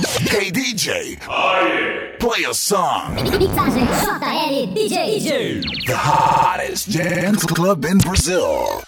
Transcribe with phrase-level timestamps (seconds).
[0.00, 1.30] Hey DJ, Aye.
[2.14, 3.16] Oh, play a song.
[3.16, 4.96] DJ.
[5.86, 8.80] The hottest dance club in Brazil.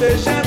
[0.00, 0.39] Yeah.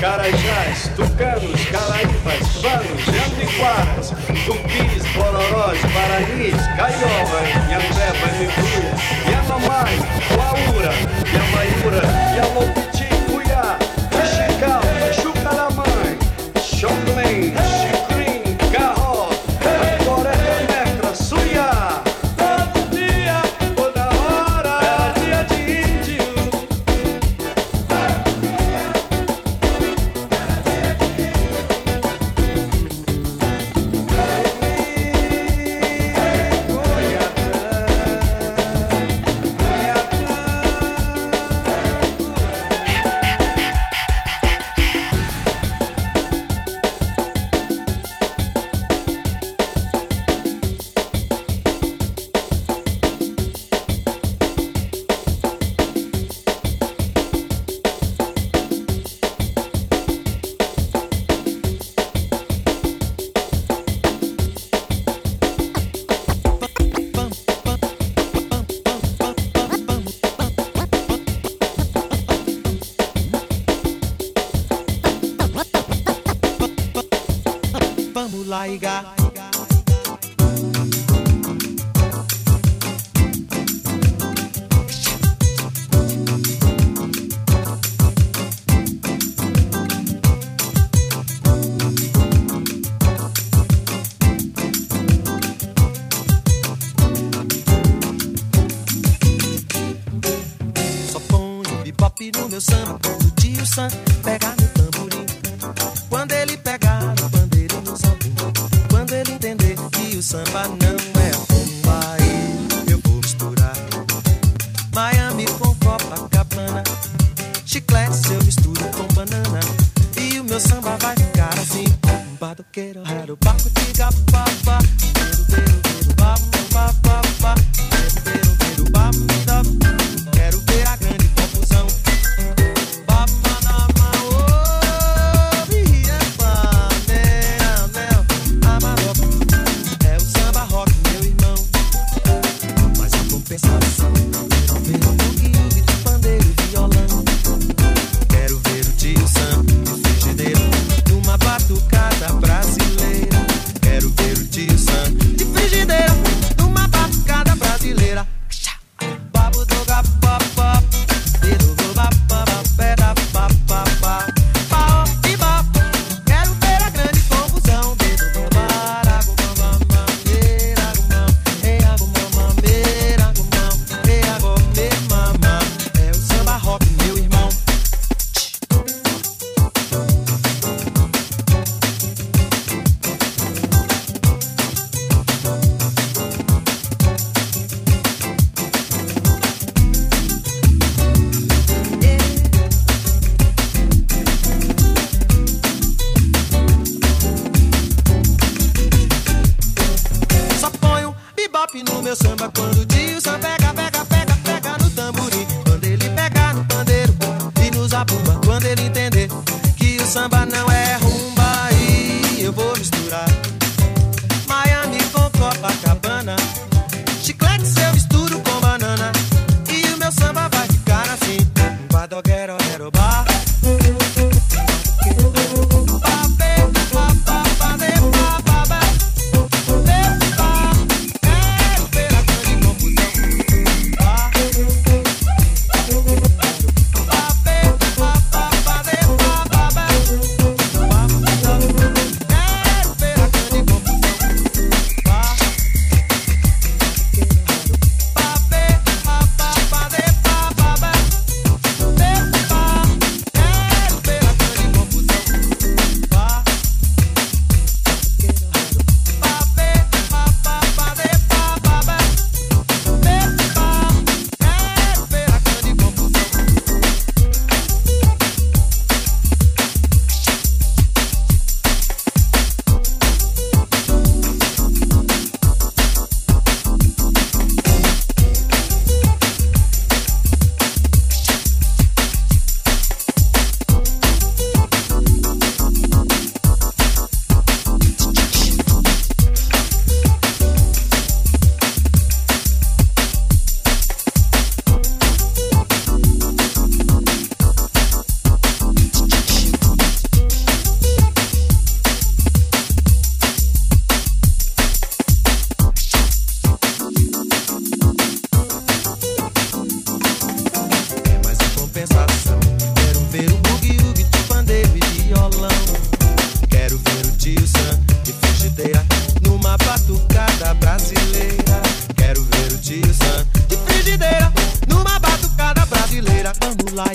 [0.00, 4.10] carajás, tucanos, caraíbas, vanos, jambiquaras,
[4.46, 10.00] tupis, bororós, paranis, caiovas, yambebas, ibus, yamamás,
[10.34, 10.92] uaura,
[11.34, 12.89] yamaiura, yalopá.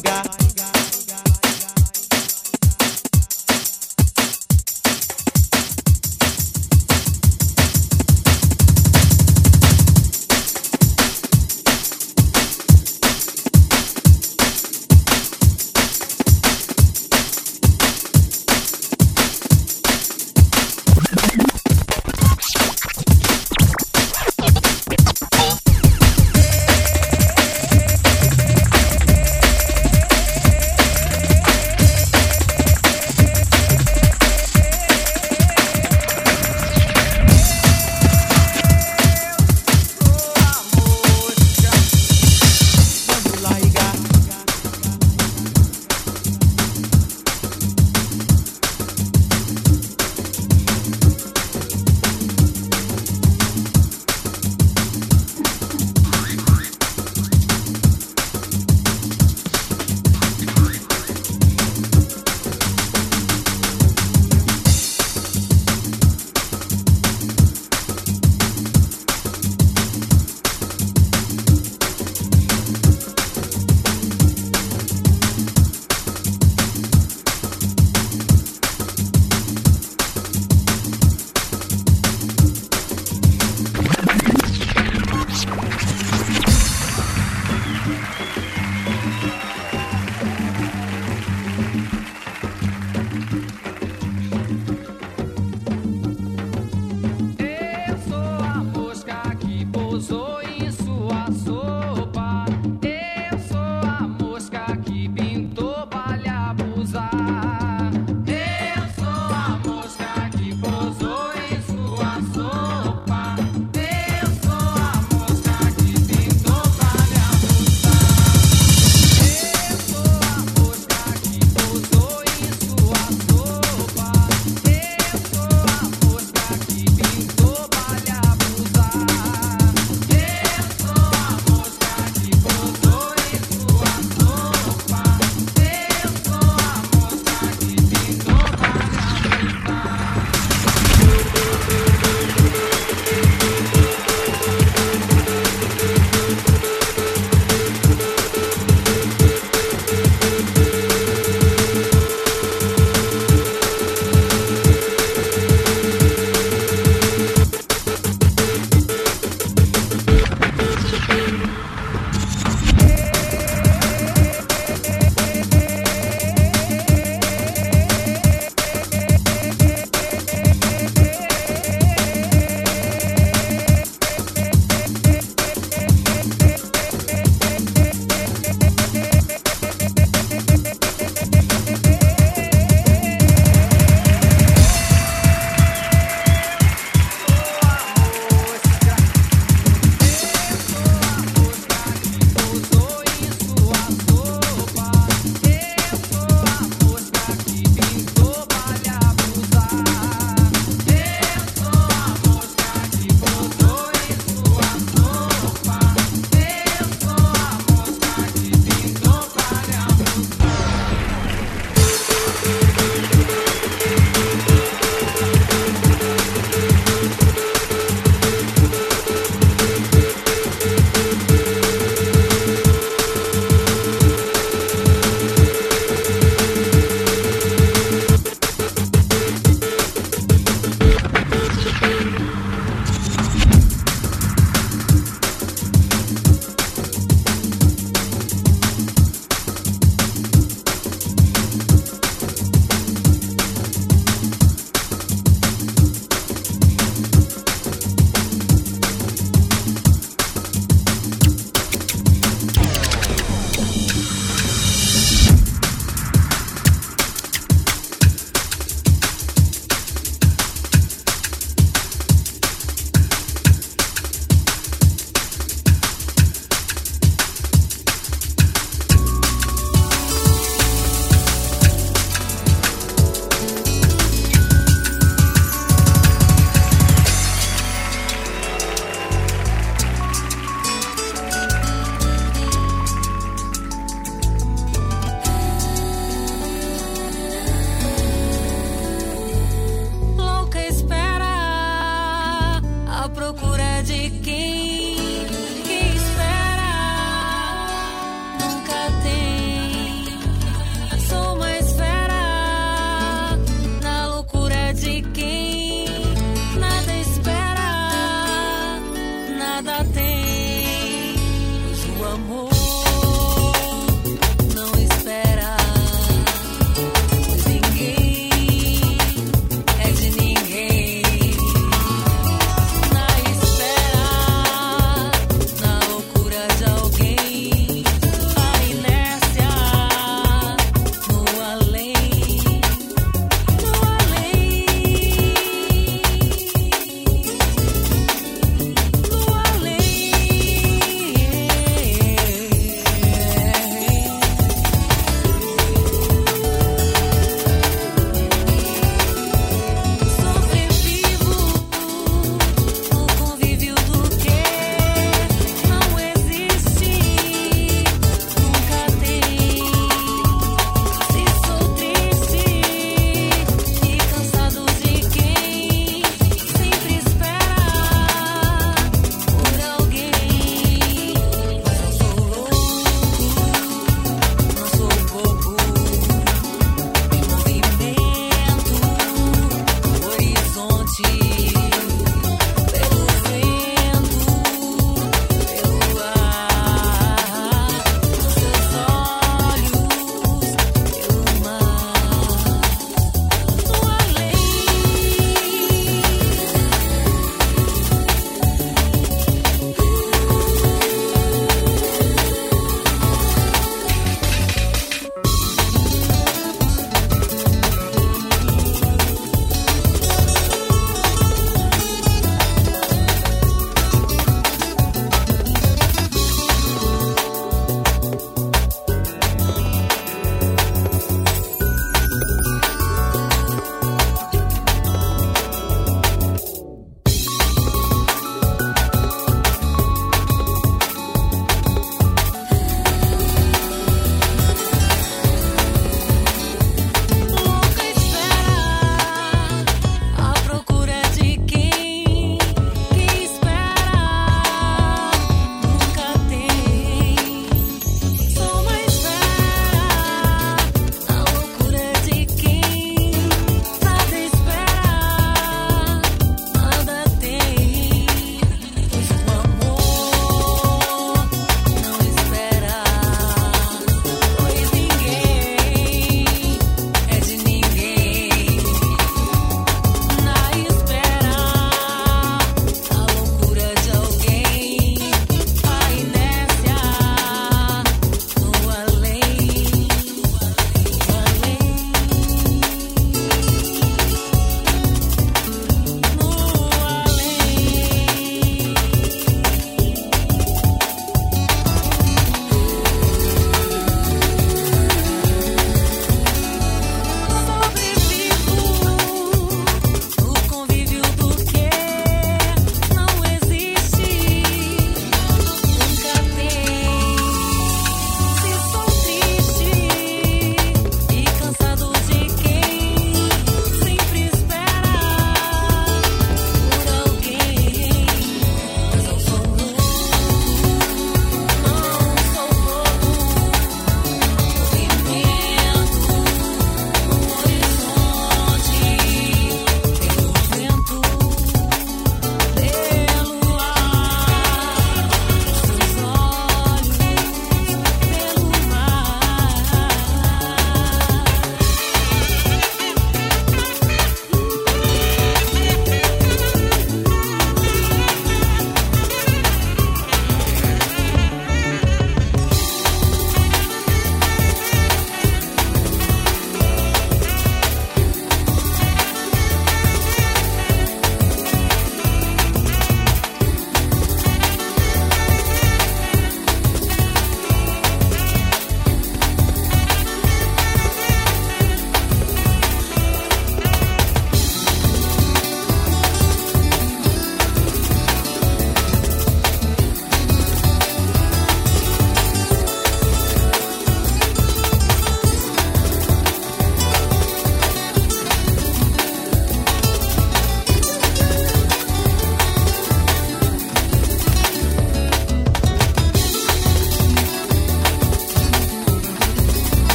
[0.00, 0.45] got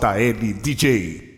[0.00, 1.29] JL DJ.